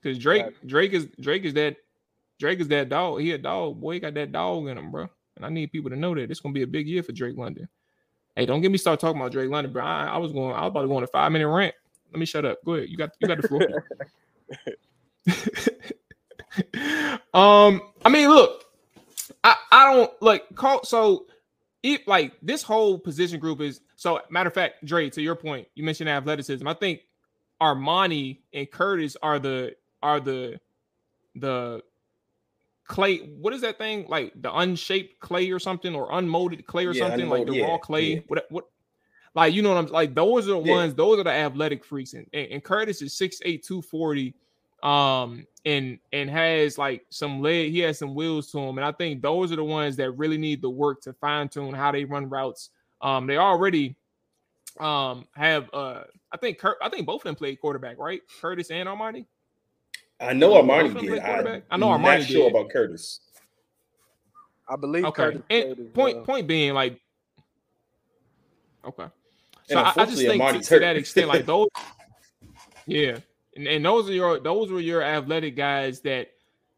[0.00, 1.76] Because Drake, Drake is Drake is that
[2.40, 3.20] Drake is that dog.
[3.20, 3.94] He a dog, boy.
[3.94, 5.08] He got that dog in him, bro.
[5.36, 7.36] And I need people to know that it's gonna be a big year for Drake
[7.36, 7.68] London.
[8.36, 9.84] Hey, don't get me start talking about Drake London, bro.
[9.84, 11.74] I, I was going, I was about to go on a five minute rant.
[12.12, 12.58] Let me shut up.
[12.64, 12.88] Go ahead.
[12.88, 13.86] You got, you got the floor.
[17.34, 18.64] um, I mean, look,
[19.44, 21.26] I, I don't like call so
[21.82, 25.66] it like this whole position group is so matter of fact, Dre, to your point,
[25.74, 26.66] you mentioned athleticism.
[26.66, 27.00] I think
[27.60, 30.60] Armani and Curtis are the are the
[31.36, 31.82] the
[32.86, 33.18] clay.
[33.18, 37.08] What is that thing like the unshaped clay or something or unmolded clay or Yeah,
[37.08, 38.14] something like the unmolded, raw clay?
[38.14, 38.20] yeah.
[38.26, 38.64] What what
[39.34, 40.72] like you know what I'm like those are the Yeah.
[40.74, 42.14] ones, those are the athletic freaks.
[42.14, 44.34] And, and, Curtis is 6'8, 240
[44.82, 48.90] um and and has like some leg he has some wheels to him and i
[48.90, 52.04] think those are the ones that really need the work to fine tune how they
[52.04, 53.94] run routes um they already
[54.80, 58.72] um have uh i think Kurt, i think both of them played quarterback right curtis
[58.72, 59.26] and armani
[60.22, 61.08] I know Armani did.
[61.08, 61.62] play I, quarterback?
[61.70, 62.56] I know I'm Armani not sure did.
[62.56, 63.20] about Curtis.
[64.68, 65.04] I believe.
[65.06, 66.24] okay Curtis and point well.
[66.24, 66.98] point being like
[68.84, 69.06] okay
[69.68, 71.68] so And I, I just think to, to that extent like those
[72.86, 73.18] yeah
[73.56, 76.28] and, and those are your those were your athletic guys that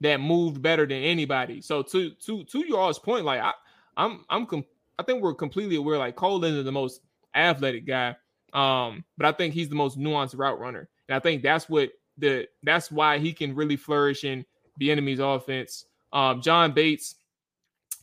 [0.00, 3.52] that moved better than anybody so to to to your all's point like i
[3.96, 4.64] i'm i'm com-
[4.98, 7.00] i think we're completely aware like Colin is the most
[7.34, 8.16] athletic guy
[8.52, 11.90] um but i think he's the most nuanced route runner and i think that's what
[12.18, 14.44] the that's why he can really flourish in
[14.80, 17.16] Bieniemy's offense um john bates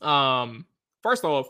[0.02, 0.66] um
[1.02, 1.48] first off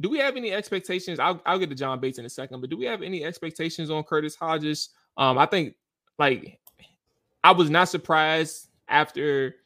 [0.00, 1.18] do we have any expectations?
[1.18, 3.90] I'll, I'll get to John Bates in a second, but do we have any expectations
[3.90, 4.90] on Curtis Hodges?
[5.16, 5.76] Um, I think
[6.18, 6.58] like
[7.42, 9.56] I was not surprised after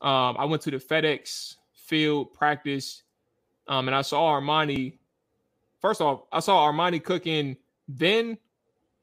[0.00, 3.02] um I went to the FedEx field practice
[3.68, 4.98] um and I saw Armani.
[5.80, 7.56] First off, I saw Armani cooking
[7.88, 8.38] then,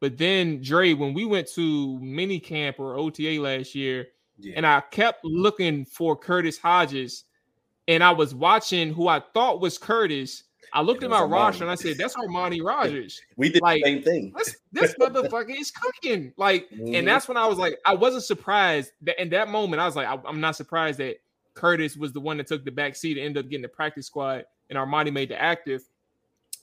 [0.02, 4.08] but then Dre, when we went to mini camp or OTA last year,
[4.40, 4.54] Yeah.
[4.58, 7.26] and I kept looking for Curtis Hodges,
[7.88, 10.44] and I was watching who I thought was Curtis.
[10.74, 13.22] I looked at my roster and I said, "That's Armani Rogers.
[13.36, 14.34] we did like, the same thing.
[14.36, 16.98] This this motherfucker is cooking." Like, Mhm.
[16.98, 19.82] and that's when I was like, I wasn't surprised that in that moment.
[19.82, 21.18] I was like, I, am not surprised that
[21.54, 24.08] Curtis was the one that took the back seat and ended up getting the practice
[24.08, 25.84] squad, and Armani made the active.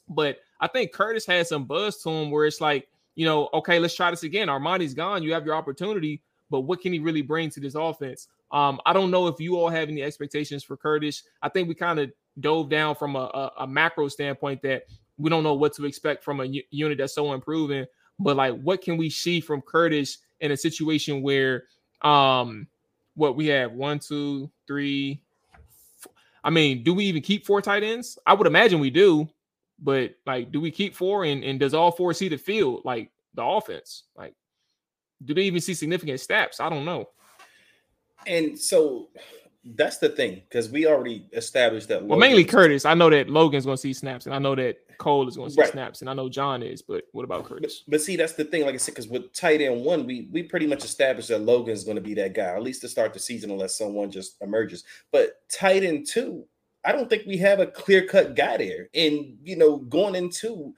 [0.08, 3.80] But I think Curtis had some buzz to him where it's like, you know, okay,
[3.80, 4.46] let's try this again.
[4.46, 5.24] Armani's gone.
[5.24, 8.28] You have your opportunity, but what can he really bring to this offense?
[8.52, 11.24] Um, I don't know if you all have any expectations for Curtis.
[11.42, 14.84] I think we kind of dove down from a, a, a macro standpoint that
[15.16, 17.86] we don't know what to expect from a u- unit that's so improving.
[18.20, 21.64] But like, what can we see from Curtis in a situation where,
[22.02, 22.68] um,
[23.16, 25.20] what we have one, two, three?
[26.44, 28.16] I mean, do we even keep four tight ends?
[28.24, 29.28] I would imagine we do,
[29.78, 31.24] but like, do we keep four?
[31.24, 34.04] And and does all four see the field like the offense?
[34.16, 34.34] Like,
[35.24, 36.60] do they even see significant steps?
[36.60, 37.08] I don't know.
[38.26, 39.08] And so
[39.76, 42.04] that's the thing because we already established that.
[42.04, 42.84] Well, mainly Curtis.
[42.84, 45.48] I know that Logan's going to see snaps, and I know that Cole is going
[45.48, 45.70] to see Right.
[45.70, 46.82] snaps, and I know John is.
[46.82, 47.84] But what about But, Curtis?
[47.86, 48.64] but see, that's the thing.
[48.64, 51.84] Like I said, because with tight end one, we we pretty much established that Logan's
[51.84, 54.84] going to be that guy, at least to start the season, unless someone just emerges.
[55.12, 56.44] But tight end two,
[56.88, 58.88] I don't think we have a clear cut guy there.
[58.94, 60.74] And you know, going into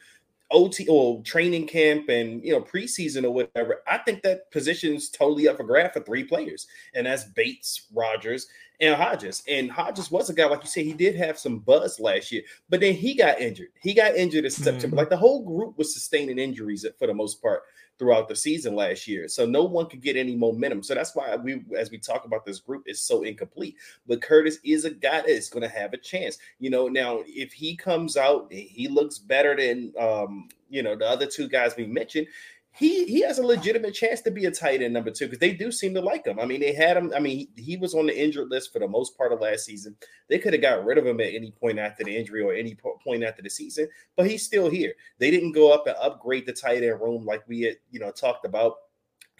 [0.50, 5.46] OT or training camp and you know preseason or whatever, I think that position's totally
[5.46, 8.48] up for grab for three players, and that's Bates, Rogers,
[8.80, 9.44] and Hodges.
[9.46, 12.42] And Hodges was a guy, like you said, he did have some buzz last year,
[12.68, 13.68] but then he got injured.
[13.80, 14.96] He got injured in September.
[14.96, 14.98] Mhm.
[14.98, 17.62] Like the whole group was sustaining injuries for the most part
[18.00, 19.28] throughout the season last year.
[19.28, 20.82] So no one could get any momentum.
[20.82, 23.76] So that's why we, as we talk about this group, is so incomplete.
[24.08, 26.38] But Curtis is a guy that is going to have a chance.
[26.60, 31.06] You know, now if he comes out, he looks better than um, you know, the
[31.06, 32.26] other two guys we mentioned.
[32.72, 35.52] He he has a legitimate chance to be a tight end number two because they
[35.52, 36.38] do seem to like him.
[36.38, 37.12] I mean, they had him.
[37.14, 39.64] I mean, he, he was on the injured list for the most part of last
[39.64, 39.96] season.
[40.28, 42.76] They could have got rid of him at any point after the injury or any
[43.04, 44.94] point after the season, but he's still here.
[45.18, 48.12] They didn't go up and upgrade the tight end room like we had, you know,
[48.12, 48.74] talked about.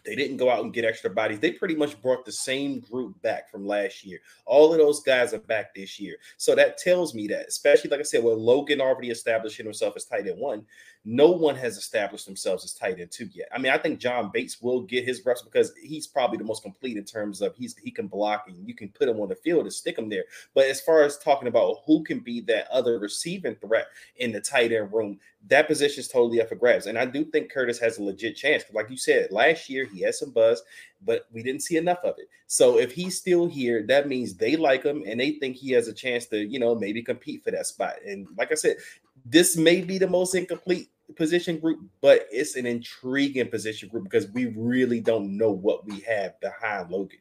[0.04, 1.40] They didn't go out and get extra bodies.
[1.40, 4.18] They pretty much brought the same group back from last year.
[4.46, 6.16] All of those guys are back this year.
[6.38, 10.06] So that tells me that, especially like I said, with Logan already establishing himself as
[10.06, 10.64] tight end one,
[11.04, 13.48] no one has established themselves as tight end two yet.
[13.54, 16.62] I mean, I think John Bates will get his reps because he's probably the most
[16.62, 19.34] complete in terms of he's he can block and you can put him on the
[19.36, 20.24] field and stick him there.
[20.54, 23.86] But as far as talking about who can be that other receiving threat
[24.16, 26.86] in the tight end room, that position is totally up for grabs.
[26.86, 28.64] And I do think Curtis has a legit chance.
[28.72, 30.62] Like you said, last year he had some buzz,
[31.02, 32.28] but we didn't see enough of it.
[32.46, 35.88] So if he's still here, that means they like him and they think he has
[35.88, 37.94] a chance to, you know, maybe compete for that spot.
[38.06, 38.76] And like I said,
[39.24, 44.30] this may be the most incomplete position group, but it's an intriguing position group because
[44.32, 47.18] we really don't know what we have behind Logan.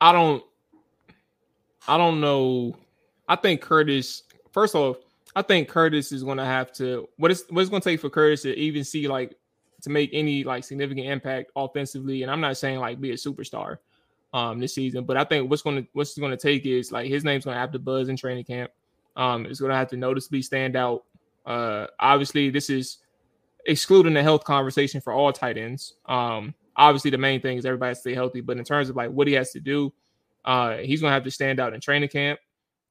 [0.00, 0.42] I don't
[1.86, 2.76] I don't know.
[3.28, 4.96] I think Curtis, first off,
[5.34, 8.42] I think Curtis is gonna have to what is what it's gonna take for Curtis
[8.42, 9.34] to even see like
[9.82, 12.22] to make any like significant impact offensively.
[12.22, 13.78] And I'm not saying like be a superstar
[14.32, 17.44] um this season, but I think what's gonna what's gonna take is like his name's
[17.44, 18.70] gonna have to buzz in training camp.
[19.16, 21.04] Um, it's gonna have to noticeably stand out.
[21.46, 22.98] Uh obviously this is
[23.66, 25.94] excluding the health conversation for all tight ends.
[26.06, 29.26] Um, obviously the main thing is everybody stay healthy, but in terms of like what
[29.26, 29.92] he has to do,
[30.44, 32.40] uh, he's gonna have to stand out in training camp.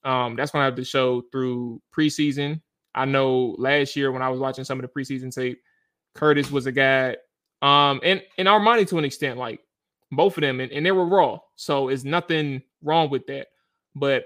[0.04, 2.62] Um, that's gonna have to show through preseason.
[2.96, 5.62] I know last year when I was watching some of the preseason tape,
[6.14, 7.18] Curtis was a guy,
[7.62, 9.62] um, and and Armani to an extent, like
[10.12, 11.40] both of them, and, and they were raw.
[11.56, 13.48] So it's nothing wrong with that.
[13.96, 14.26] But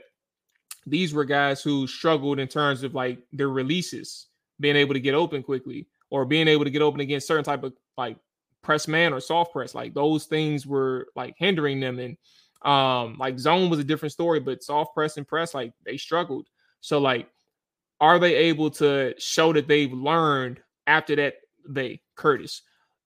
[0.86, 4.28] these were guys who struggled in terms of like their releases,
[4.60, 7.64] being able to get open quickly, or being able to get open against certain type
[7.64, 8.18] of like
[8.62, 9.76] press man or soft press.
[9.76, 12.00] Like those things were like hindering them.
[12.00, 12.18] And
[12.64, 16.48] um, like zone was a different story, but soft press and press, like they struggled.
[16.82, 17.28] So like,
[18.00, 21.36] are they able to show that they've learned after that?
[21.66, 22.62] They Curtis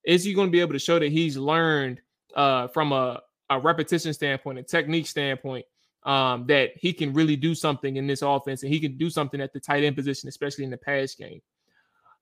[0.07, 2.01] is he going to be able to show that he's learned
[2.35, 5.65] uh, from a, a repetition standpoint, a technique standpoint,
[6.03, 9.41] um, that he can really do something in this offense and he can do something
[9.41, 11.41] at the tight end position, especially in the pass game.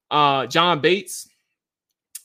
[0.09, 1.27] Uh, John Bates,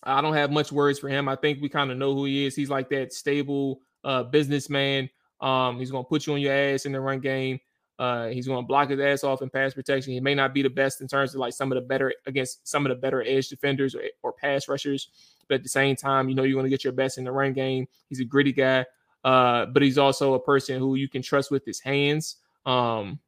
[0.03, 1.29] I don't have much words for him.
[1.29, 2.57] I think we kind of know who he is.
[2.57, 5.11] He's like that stable uh, businessman.
[5.41, 7.61] Um, he's going to put you on your ass in the run game.
[8.01, 10.15] Uh, he's going to block his ass off in pass protection.
[10.15, 12.67] He may not be the best in terms of like some of the better against
[12.67, 15.11] some of the better edge defenders or, or pass rushers,
[15.49, 17.31] but at the same time, you know, you're going to get your best in the
[17.31, 17.87] run game.
[18.09, 18.87] He's a gritty guy,
[19.23, 22.37] uh, but he's also a person who you can trust with his hands.
[22.65, 23.19] Um,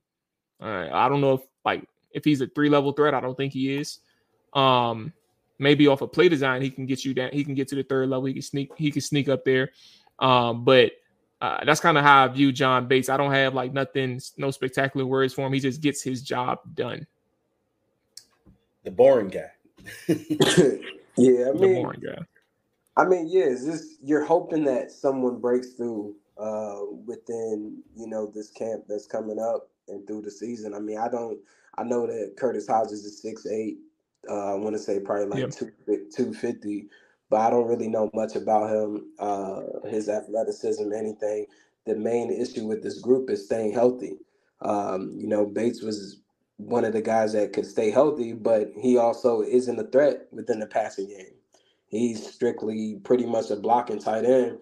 [0.59, 3.13] uh, I don't know if like if he's a three level threat.
[3.13, 3.99] I don't think he is.
[4.55, 5.13] Um,
[5.59, 7.29] maybe off a of play design, he can get you down.
[7.31, 8.25] He can get to the third level.
[8.25, 8.71] He can sneak.
[8.79, 9.69] He can sneak up there.
[10.19, 10.93] Um, but
[11.43, 13.09] uh, that's kind of how I view John Bates.
[13.09, 15.53] I don't have like nothing, no spectacular words for him.
[15.53, 17.05] He just gets his job done.
[18.85, 19.51] The boring guy.
[20.07, 22.19] yeah, I mean, the boring guy.
[22.97, 28.31] I mean, yeah, it's just you're hoping that someone breaks through uh, within you know
[28.33, 30.75] this camp that's coming up and through the season.
[30.75, 31.41] I mean, I don't.
[31.77, 33.79] I know that Curtis Hodges is six eight.
[34.31, 35.51] Uh, I want to say probably like yep.
[35.51, 36.87] two two fifty
[37.33, 41.47] but I don't really know much about him, uh, his athleticism, anything.
[41.87, 44.19] The main issue with this group is staying healthy.
[44.61, 46.21] Um, you know, Bates was
[46.59, 50.61] one of the guys that could stay healthy, but he also isn't a threat within
[50.61, 51.33] the passing game.
[51.89, 54.59] He's strictly pretty much a blocking tight end.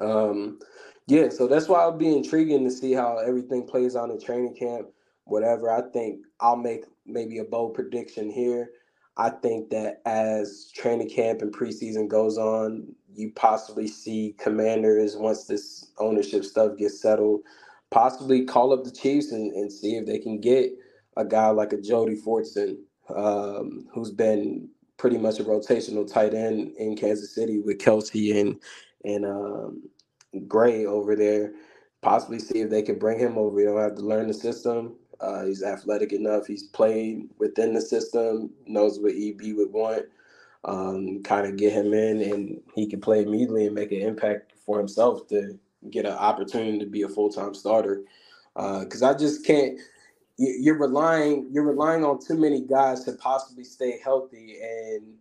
[0.00, 0.60] Um,
[1.06, 4.54] yeah, so that's why it'll be intriguing to see how everything plays out in training
[4.54, 4.86] camp.
[5.24, 8.70] Whatever, I think I'll make maybe a bold prediction here.
[9.16, 15.44] I think that as training camp and preseason goes on, you possibly see commanders once
[15.44, 17.42] this ownership stuff gets settled,
[17.90, 20.72] possibly call up the Chiefs and, and see if they can get
[21.16, 22.76] a guy like a Jody Fortson,
[23.14, 28.60] um, who's been pretty much a rotational tight end in Kansas City with Kelce and
[29.04, 29.82] and um,
[30.48, 31.52] Gray over there.
[32.02, 33.60] Possibly see if they can bring him over.
[33.60, 34.96] You don't have to learn the system.
[35.20, 36.46] Uh, he's athletic enough.
[36.46, 40.04] He's played within the system, knows what EB would want.
[40.64, 44.52] Um, kind of get him in, and he can play immediately and make an impact
[44.64, 45.58] for himself to
[45.90, 48.02] get an opportunity to be a full time starter.
[48.54, 49.78] Because uh, I just can't.
[50.36, 55.14] You're relying you're relying on too many guys to possibly stay healthy, and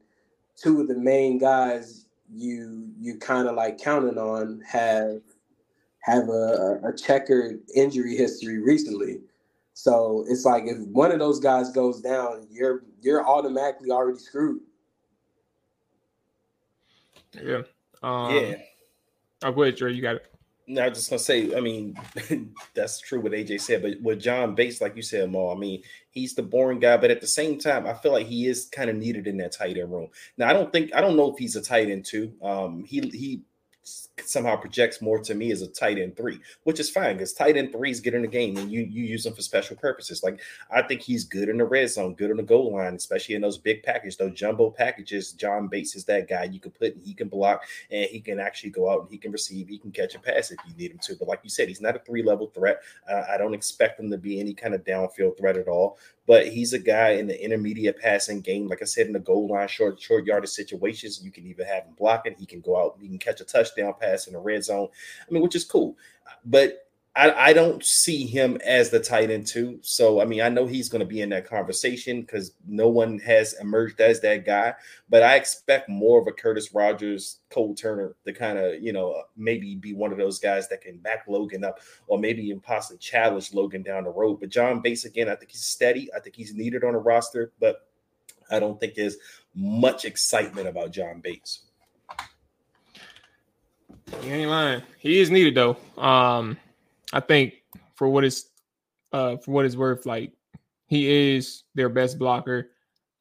[0.56, 5.22] two of the main guys you you kind of like counting on have
[6.00, 9.22] have a, a checkered injury history recently.
[9.74, 14.62] So it's like if one of those guys goes down, you're you're automatically already screwed.
[17.42, 17.62] Yeah.
[18.04, 18.56] Um, yeah.
[19.44, 19.94] Oh, go ahead, Dre.
[19.94, 20.26] You got it.
[20.66, 21.56] No, I was just gonna say.
[21.56, 21.98] I mean,
[22.74, 25.52] that's true what AJ said, but with John Bates, like you said, Mo.
[25.52, 28.48] I mean, he's the boring guy, but at the same time, I feel like he
[28.48, 30.08] is kind of needed in that tight end room.
[30.38, 32.32] Now, I don't think I don't know if he's a tight end too.
[32.42, 33.42] Um, he he
[34.26, 37.58] somehow projects more to me as a tight end three, which is fine because tight
[37.58, 40.24] end threes get in the game and you you use them for special purposes.
[40.24, 40.40] Like
[40.72, 43.42] I think he's good in the red zone, good on the goal line, especially in
[43.42, 45.32] those big packages, those jumbo packages.
[45.32, 48.70] John Bates is that guy you can put, he can block, and he can actually
[48.70, 51.00] go out and he can receive, he can catch a pass if you need him
[51.04, 51.16] to.
[51.16, 52.82] But like you said, he's not a three level threat.
[53.10, 56.48] Uh, I don't expect him to be any kind of downfield threat at all but
[56.48, 58.68] he's a guy in the intermediate passing game.
[58.68, 61.84] Like I said, in the goal line, short, short yardage situations, you can even have
[61.84, 62.36] him blocking.
[62.38, 64.88] He can go out, he can catch a touchdown pass in the red zone.
[65.28, 65.98] I mean, which is cool.
[66.46, 66.84] But
[67.16, 69.78] I, I don't see him as the tight end too.
[69.82, 73.20] So I mean, I know he's going to be in that conversation because no one
[73.20, 74.74] has emerged as that guy.
[75.10, 79.12] But I expect more of a Curtis Rogers, Cole Turner to kind of you know
[79.12, 82.62] uh, maybe be one of those guys that can back Logan up, or maybe even
[82.62, 84.40] possibly challenge Logan down the road.
[84.40, 86.10] But John Bates again, I think he's steady.
[86.16, 87.88] I think he's needed on a roster, but
[88.50, 89.18] I don't think there's
[89.54, 91.66] much excitement about John Bates.
[94.22, 94.82] You ain't lying.
[95.00, 95.78] He is needed though.
[96.02, 96.58] Um,
[97.12, 97.56] I think
[97.96, 98.46] for what is
[99.12, 100.34] uh for what is worth, like
[100.88, 102.70] he is their best blocker.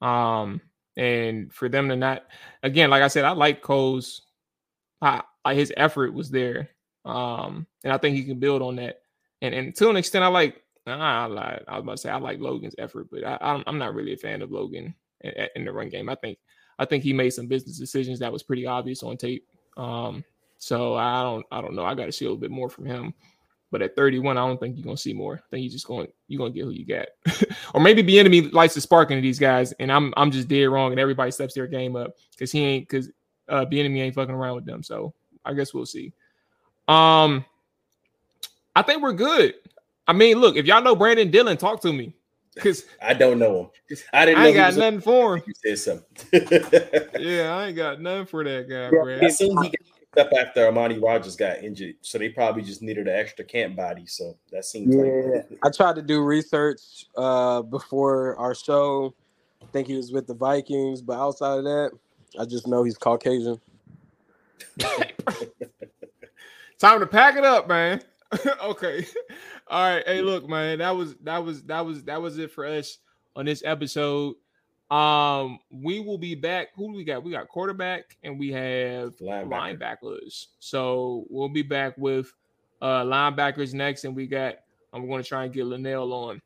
[0.01, 0.61] Um,
[0.97, 2.26] and for them to not
[2.62, 4.22] again, like I said, I like Cole's
[5.01, 6.70] I, I his effort was there.
[7.05, 9.01] Um, and I think he can build on that.
[9.40, 11.64] And and to an extent, I like I, lied.
[11.68, 14.16] I was about to say I like Logan's effort, but I, I'm not really a
[14.16, 16.09] fan of Logan in, in the run game.
[16.09, 16.38] I think
[16.78, 19.47] I think he made some business decisions that was pretty obvious on tape.
[19.76, 20.24] Um,
[20.63, 21.85] so I don't I don't know.
[21.85, 23.13] I got to see a little bit more from him.
[23.73, 25.35] But at 31, I don't think you're gonna see more.
[25.35, 27.09] I think you're just going you're gonna get who you got.
[27.75, 30.93] or maybe Bieniemy lights the spark into these guys, and I'm I'm just dead wrong,
[30.93, 33.11] and everybody steps their game up because he ain't because
[33.49, 34.85] uh Bieniemy ain't fucking around with them.
[34.85, 36.13] So I guess we'll see.
[36.87, 37.45] Um
[38.77, 39.55] I think we're good.
[40.07, 42.15] I mean, look, if y'all know Brandon Dillon, talk to me.
[42.57, 43.97] Cause I don't know him.
[44.13, 44.43] I didn't.
[44.43, 45.43] I ain't got nothing for him.
[45.45, 46.47] You said something.
[47.19, 49.25] yeah, I ain't got nothing for that guy, Brad.
[49.25, 53.15] I he got up after Armani Rogers got injured, so they probably just needed an
[53.17, 54.07] extra camp body.
[54.07, 55.03] So that seems yeah.
[55.03, 59.15] Like- I tried to do research uh, before our show.
[59.63, 61.93] I think he was with the Vikings, but outside of that,
[62.39, 63.61] I just know he's Caucasian.
[66.79, 68.03] Time to pack it up, man.
[68.65, 69.07] okay.
[69.69, 70.07] All right.
[70.07, 70.79] Hey, look, man.
[70.79, 72.99] That was that was that was that was it for us
[73.37, 74.35] on this episode.
[74.93, 76.68] Um, we will be back.
[76.76, 77.24] Who do we got?
[77.24, 79.78] We got quarterback and we have Linebacker.
[79.78, 80.47] linebackers.
[80.59, 82.32] So we'll be back with
[82.82, 84.57] uh linebackers next, and we got
[84.93, 86.43] I'm going to try and get Linnell on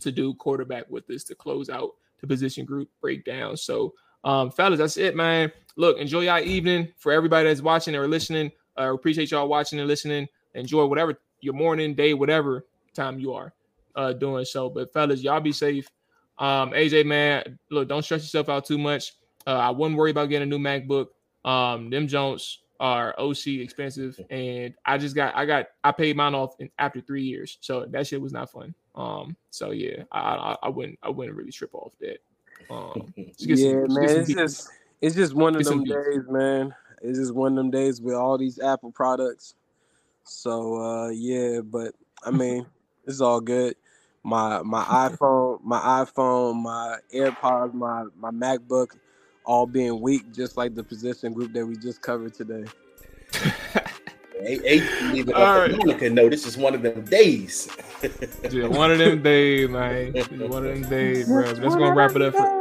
[0.00, 1.90] to do quarterback with us to close out
[2.20, 3.56] the position group breakdown.
[3.56, 3.92] So,
[4.24, 5.52] um, fellas, that's it, man.
[5.76, 8.52] Look, enjoy your evening for everybody that's watching or listening.
[8.76, 10.28] I uh, appreciate y'all watching and listening.
[10.54, 13.52] Enjoy whatever your morning, day, whatever time you are
[13.96, 14.70] uh doing so.
[14.70, 15.86] But fellas, y'all be safe.
[16.40, 19.12] Um, AJ, man, look, don't stress yourself out too much.
[19.46, 21.08] Uh, I wouldn't worry about getting a new MacBook.
[21.44, 26.34] Um, them Jones are OC expensive, and I just got, I got, I paid mine
[26.34, 28.74] off in, after three years, so that shit was not fun.
[28.94, 32.18] Um, so yeah, I, I, I wouldn't, I wouldn't really trip off that.
[32.70, 34.68] Um, yeah, some, man, it's just,
[35.02, 36.74] it's just one of them days, man.
[37.02, 39.54] It's just one of them days with all these Apple products.
[40.24, 42.64] So uh, yeah, but I mean,
[43.06, 43.76] it's all good
[44.22, 48.96] my my iPhone, my iPhone, my AirPods, my my MacBook,
[49.44, 52.64] all being weak, just like the position group that we just covered today.
[54.42, 54.80] Hey,
[55.12, 55.70] leave all right.
[55.70, 57.68] Monica know this is one of them days.
[58.50, 60.14] yeah, one of them days, man.
[60.48, 61.52] One of them days, bro.
[61.52, 62.32] That's gonna wrap it up.
[62.32, 62.60] For...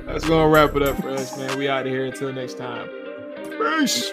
[0.04, 1.58] That's gonna wrap it up for us, man.
[1.58, 2.88] We out of here until next time.
[3.58, 4.12] Peace.